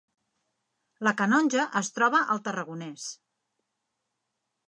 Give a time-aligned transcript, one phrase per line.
[1.07, 3.05] La Canonja es troba al Tarragonès